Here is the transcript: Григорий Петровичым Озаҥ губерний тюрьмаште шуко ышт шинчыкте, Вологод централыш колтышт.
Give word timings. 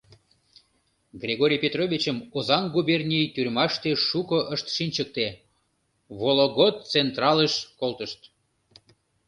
Григорий 1.23 1.61
Петровичым 1.63 2.17
Озаҥ 2.37 2.63
губерний 2.75 3.29
тюрьмаште 3.33 3.91
шуко 4.07 4.39
ышт 4.53 4.67
шинчыкте, 4.75 5.27
Вологод 6.19 6.75
централыш 6.91 7.53
колтышт. 7.79 8.19